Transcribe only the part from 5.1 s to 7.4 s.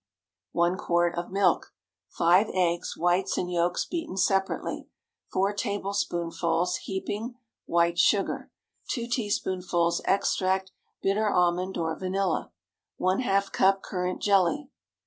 4 tablespoonfuls (heaping)